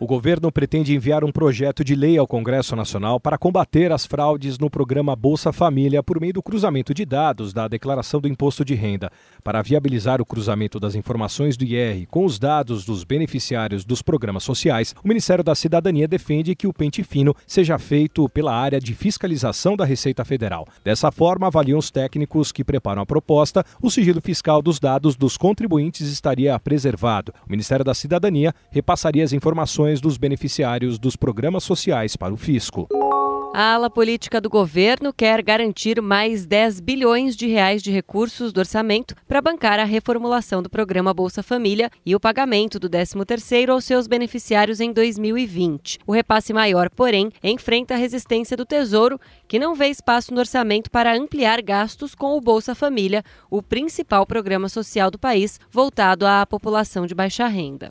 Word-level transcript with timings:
O 0.00 0.06
governo 0.06 0.52
pretende 0.52 0.94
enviar 0.94 1.24
um 1.24 1.32
projeto 1.32 1.82
de 1.82 1.96
lei 1.96 2.16
ao 2.16 2.26
Congresso 2.26 2.76
Nacional 2.76 3.18
para 3.18 3.36
combater 3.36 3.90
as 3.90 4.06
fraudes 4.06 4.56
no 4.56 4.70
programa 4.70 5.16
Bolsa 5.16 5.52
Família 5.52 6.04
por 6.04 6.20
meio 6.20 6.34
do 6.34 6.40
cruzamento 6.40 6.94
de 6.94 7.04
dados 7.04 7.52
da 7.52 7.66
declaração 7.66 8.20
do 8.20 8.28
imposto 8.28 8.64
de 8.64 8.76
renda. 8.76 9.10
Para 9.42 9.60
viabilizar 9.60 10.20
o 10.20 10.24
cruzamento 10.24 10.78
das 10.78 10.94
informações 10.94 11.56
do 11.56 11.64
IR 11.64 12.06
com 12.06 12.24
os 12.24 12.38
dados 12.38 12.84
dos 12.84 13.02
beneficiários 13.02 13.84
dos 13.84 14.00
programas 14.00 14.44
sociais, 14.44 14.94
o 15.02 15.08
Ministério 15.08 15.42
da 15.42 15.56
Cidadania 15.56 16.06
defende 16.06 16.54
que 16.54 16.68
o 16.68 16.72
pente 16.72 17.02
fino 17.02 17.34
seja 17.44 17.76
feito 17.76 18.28
pela 18.28 18.54
área 18.54 18.78
de 18.78 18.94
fiscalização 18.94 19.76
da 19.76 19.84
Receita 19.84 20.24
Federal. 20.24 20.64
Dessa 20.84 21.10
forma, 21.10 21.48
avaliam 21.48 21.76
os 21.76 21.90
técnicos 21.90 22.52
que 22.52 22.62
preparam 22.62 23.02
a 23.02 23.06
proposta, 23.06 23.64
o 23.82 23.90
sigilo 23.90 24.20
fiscal 24.20 24.62
dos 24.62 24.78
dados 24.78 25.16
dos 25.16 25.36
contribuintes 25.36 26.06
estaria 26.06 26.56
preservado. 26.60 27.34
O 27.44 27.50
Ministério 27.50 27.84
da 27.84 27.94
Cidadania 27.94 28.54
repassaria 28.70 29.24
as 29.24 29.32
informações 29.32 29.87
dos 30.00 30.18
beneficiários 30.18 30.98
dos 30.98 31.16
programas 31.16 31.64
sociais 31.64 32.16
para 32.16 32.34
o 32.34 32.36
fisco. 32.36 32.86
A 33.54 33.74
ala 33.74 33.88
política 33.88 34.40
do 34.40 34.48
governo 34.48 35.12
quer 35.12 35.42
garantir 35.42 36.00
mais 36.02 36.44
10 36.46 36.80
bilhões 36.80 37.34
de 37.34 37.48
reais 37.48 37.82
de 37.82 37.90
recursos 37.90 38.52
do 38.52 38.58
orçamento 38.60 39.16
para 39.26 39.40
bancar 39.40 39.80
a 39.80 39.84
reformulação 39.84 40.62
do 40.62 40.68
programa 40.68 41.14
Bolsa 41.14 41.42
Família 41.42 41.90
e 42.04 42.14
o 42.14 42.20
pagamento 42.20 42.78
do 42.78 42.90
13º 42.90 43.70
aos 43.70 43.84
seus 43.84 44.06
beneficiários 44.06 44.80
em 44.80 44.92
2020. 44.92 45.98
O 46.06 46.12
repasse 46.12 46.52
maior, 46.52 46.90
porém, 46.90 47.32
enfrenta 47.42 47.94
a 47.94 47.96
resistência 47.96 48.56
do 48.56 48.66
Tesouro, 48.66 49.18
que 49.48 49.58
não 49.58 49.74
vê 49.74 49.88
espaço 49.88 50.32
no 50.32 50.40
orçamento 50.40 50.90
para 50.90 51.16
ampliar 51.16 51.62
gastos 51.62 52.14
com 52.14 52.36
o 52.36 52.40
Bolsa 52.40 52.74
Família, 52.74 53.24
o 53.50 53.62
principal 53.62 54.26
programa 54.26 54.68
social 54.68 55.10
do 55.10 55.18
país 55.18 55.58
voltado 55.70 56.26
à 56.26 56.44
população 56.46 57.06
de 57.06 57.14
baixa 57.14 57.46
renda. 57.48 57.90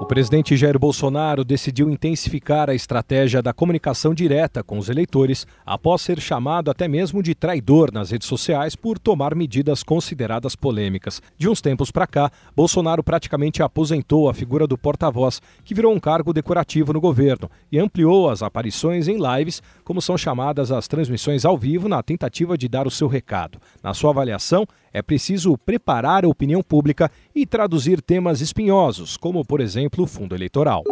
O 0.00 0.06
presidente 0.06 0.56
Jair 0.56 0.78
Bolsonaro 0.78 1.44
decidiu 1.44 1.90
intensificar 1.90 2.70
a 2.70 2.74
estratégia 2.74 3.42
da 3.42 3.52
comunicação 3.52 4.14
direta 4.14 4.62
com 4.62 4.78
os 4.78 4.88
eleitores 4.88 5.44
após 5.66 6.02
ser 6.02 6.20
chamado 6.20 6.70
até 6.70 6.86
mesmo 6.86 7.20
de 7.20 7.34
traidor 7.34 7.92
nas 7.92 8.12
redes 8.12 8.28
sociais 8.28 8.76
por 8.76 8.96
tomar 8.96 9.34
medidas 9.34 9.82
consideradas 9.82 10.54
polêmicas. 10.54 11.20
De 11.36 11.48
uns 11.48 11.60
tempos 11.60 11.90
para 11.90 12.06
cá, 12.06 12.30
Bolsonaro 12.54 13.02
praticamente 13.02 13.60
aposentou 13.60 14.30
a 14.30 14.34
figura 14.34 14.68
do 14.68 14.78
porta-voz, 14.78 15.42
que 15.64 15.74
virou 15.74 15.92
um 15.92 16.00
cargo 16.00 16.32
decorativo 16.32 16.92
no 16.92 17.00
governo, 17.00 17.50
e 17.70 17.76
ampliou 17.78 18.30
as 18.30 18.40
aparições 18.40 19.08
em 19.08 19.18
lives, 19.18 19.60
como 19.82 20.00
são 20.00 20.16
chamadas 20.16 20.70
as 20.70 20.86
transmissões 20.86 21.44
ao 21.44 21.58
vivo, 21.58 21.88
na 21.88 22.04
tentativa 22.04 22.56
de 22.56 22.68
dar 22.68 22.86
o 22.86 22.90
seu 22.90 23.08
recado. 23.08 23.58
Na 23.82 23.92
sua 23.92 24.10
avaliação, 24.10 24.64
é 24.92 25.02
preciso 25.02 25.56
preparar 25.58 26.24
a 26.24 26.28
opinião 26.28 26.62
pública 26.62 27.10
e 27.34 27.44
traduzir 27.44 28.00
temas 28.00 28.40
espinhosos, 28.40 29.16
como, 29.16 29.44
por 29.44 29.60
exemplo, 29.60 29.87
o 29.96 30.06
fundo 30.06 30.34
eleitoral. 30.34 30.84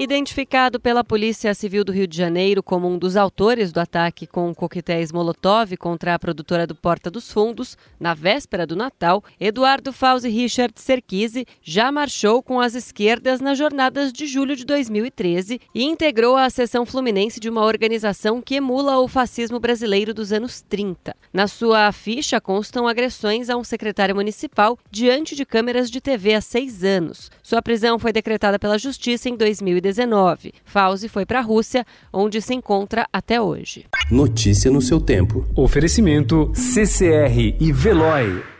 Identificado 0.00 0.78
pela 0.78 1.02
Polícia 1.02 1.52
Civil 1.54 1.82
do 1.82 1.90
Rio 1.90 2.06
de 2.06 2.16
Janeiro 2.16 2.62
como 2.62 2.86
um 2.86 2.96
dos 2.96 3.16
autores 3.16 3.72
do 3.72 3.80
ataque 3.80 4.28
com 4.28 4.54
coquetéis 4.54 5.10
Molotov 5.10 5.76
contra 5.76 6.14
a 6.14 6.18
produtora 6.20 6.68
do 6.68 6.74
Porta 6.76 7.10
dos 7.10 7.32
Fundos, 7.32 7.76
na 7.98 8.14
véspera 8.14 8.64
do 8.64 8.76
Natal, 8.76 9.24
Eduardo 9.40 9.92
Fauzi 9.92 10.28
Richard 10.28 10.72
Serkise 10.76 11.44
já 11.60 11.90
marchou 11.90 12.40
com 12.44 12.60
as 12.60 12.76
esquerdas 12.76 13.40
nas 13.40 13.58
jornadas 13.58 14.12
de 14.12 14.24
julho 14.28 14.54
de 14.54 14.64
2013 14.64 15.60
e 15.74 15.82
integrou 15.82 16.36
a 16.36 16.48
seção 16.48 16.86
fluminense 16.86 17.40
de 17.40 17.50
uma 17.50 17.64
organização 17.64 18.40
que 18.40 18.54
emula 18.54 19.00
o 19.00 19.08
fascismo 19.08 19.58
brasileiro 19.58 20.14
dos 20.14 20.32
anos 20.32 20.60
30. 20.60 21.12
Na 21.32 21.48
sua 21.48 21.90
ficha 21.90 22.40
constam 22.40 22.86
agressões 22.86 23.50
a 23.50 23.56
um 23.56 23.64
secretário 23.64 24.14
municipal 24.14 24.78
diante 24.92 25.34
de 25.34 25.44
câmeras 25.44 25.90
de 25.90 26.00
TV 26.00 26.34
há 26.34 26.40
seis 26.40 26.84
anos. 26.84 27.32
Sua 27.42 27.60
prisão 27.60 27.98
foi 27.98 28.12
decretada 28.12 28.60
pela 28.60 28.78
Justiça 28.78 29.28
em 29.28 29.36
2019. 29.36 29.87
2019. 29.92 30.52
Fauzi 30.64 31.08
foi 31.08 31.24
para 31.24 31.40
a 31.40 31.42
Rússia, 31.42 31.84
onde 32.12 32.40
se 32.40 32.54
encontra 32.54 33.06
até 33.12 33.40
hoje. 33.40 33.86
Notícia 34.10 34.70
no 34.70 34.80
seu 34.80 35.00
tempo. 35.00 35.46
Oferecimento 35.56 36.52
CCR 36.54 37.56
e 37.60 37.72
Veloy. 37.72 38.57